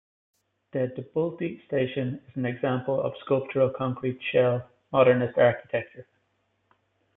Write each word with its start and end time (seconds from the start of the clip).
The 0.71 0.91
Dubulti 0.97 1.63
Station 1.67 2.23
is 2.27 2.35
an 2.35 2.47
example 2.47 2.99
of 2.99 3.13
sculptural 3.23 3.69
concrete 3.69 4.19
shell 4.31 4.67
Modernist 4.91 5.37
architecture. 5.37 6.07